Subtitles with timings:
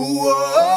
[0.00, 0.69] Whoa.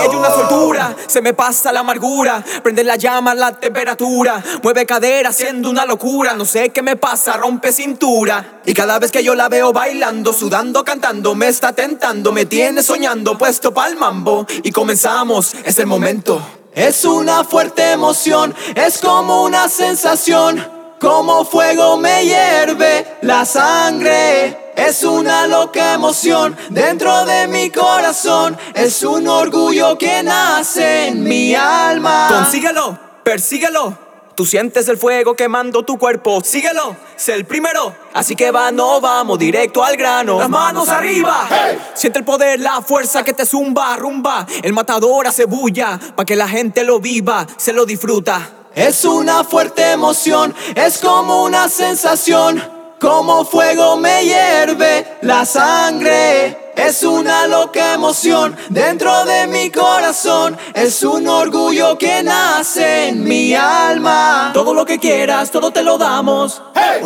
[0.00, 2.44] Hay una soltura, se me pasa la amargura.
[2.62, 4.42] Prende la llama, la temperatura.
[4.62, 6.34] Mueve cadera, haciendo una locura.
[6.34, 8.60] No sé qué me pasa, rompe cintura.
[8.64, 12.32] Y cada vez que yo la veo bailando, sudando, cantando, me está tentando.
[12.32, 14.46] Me tiene soñando, puesto pa'l mambo.
[14.62, 16.40] Y comenzamos, es el momento.
[16.74, 20.64] Es una fuerte emoción, es como una sensación.
[21.00, 24.67] Como fuego me hierve la sangre.
[24.88, 28.56] Es una loca emoción dentro de mi corazón.
[28.74, 32.28] Es un orgullo que nace en mi alma.
[32.30, 33.98] Consíguelo, persíguelo.
[34.34, 36.40] Tú sientes el fuego quemando tu cuerpo.
[36.42, 37.94] Síguelo, sé el primero.
[38.14, 40.38] Así que va, no vamos directo al grano.
[40.38, 41.46] Las manos arriba.
[41.92, 44.46] Siente el poder, la fuerza que te zumba, rumba.
[44.62, 48.40] El matador hace bulla pa' que la gente lo viva, se lo disfruta.
[48.74, 52.77] Es una fuerte emoción, es como una sensación.
[53.00, 56.72] Como fuego me hierve la sangre.
[56.74, 60.56] Es una loca emoción dentro de mi corazón.
[60.74, 64.50] Es un orgullo que nace en mi alma.
[64.52, 66.62] Todo lo que quieras, todo te lo damos.
[66.74, 67.00] Hey.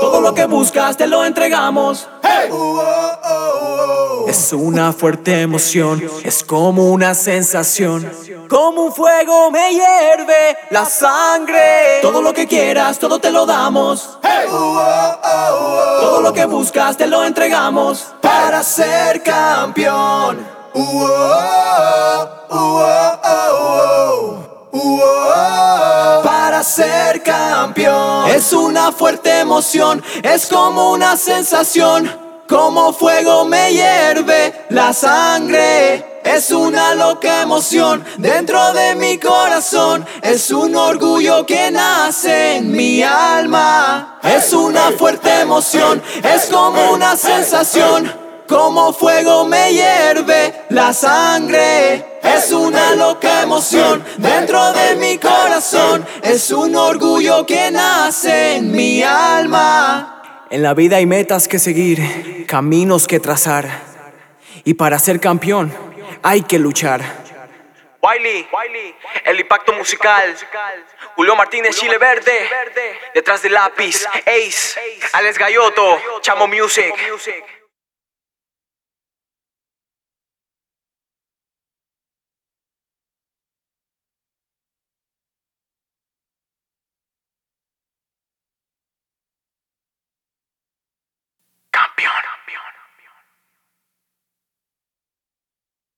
[0.00, 2.08] Todo lo que buscas, te lo entregamos.
[2.22, 2.50] Hey.
[4.36, 8.06] Es una fuerte emoción, es como una sensación.
[8.50, 12.00] Como un fuego me hierve la sangre.
[12.02, 14.18] Todo lo que quieras, todo te lo damos.
[16.00, 18.08] Todo lo que buscas, te lo entregamos.
[18.20, 20.46] Para ser campeón.
[26.22, 28.28] Para ser campeón.
[28.28, 32.25] Es una fuerte emoción, es como una sensación.
[32.48, 36.20] Como fuego me hierve la sangre.
[36.22, 40.06] Es una loca emoción dentro de mi corazón.
[40.22, 44.20] Es un orgullo que nace en mi alma.
[44.22, 48.12] Es una fuerte emoción, es como una sensación.
[48.48, 52.18] Como fuego me hierve la sangre.
[52.22, 56.06] Es una loca emoción dentro de mi corazón.
[56.22, 60.15] Es un orgullo que nace en mi alma.
[60.48, 63.68] En la vida hay metas que seguir, caminos que trazar.
[64.64, 65.72] Y para ser campeón
[66.22, 67.00] hay que luchar.
[68.00, 68.46] Wiley,
[69.24, 70.36] el impacto musical.
[71.16, 72.48] Julio Martínez, Chile Verde.
[73.12, 74.78] Detrás del lápiz, Ace,
[75.12, 76.94] Alex Galloto, Chamo Music.